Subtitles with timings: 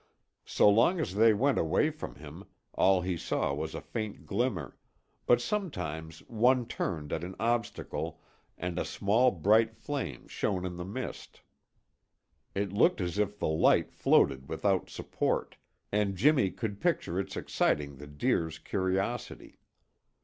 [0.47, 4.75] So long as they went away from him, all he saw was a faint glimmer,
[5.27, 8.19] but sometimes one turned at an obstacle
[8.57, 11.41] and a small bright flame shone in the mist.
[12.55, 15.55] It looked as if the light floated without support
[15.91, 19.59] and Jimmy could picture its exciting the deer's curiosity.